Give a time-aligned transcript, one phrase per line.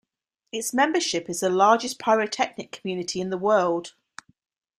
[0.51, 3.93] Its membership is the largest pyrotechnic community in the world.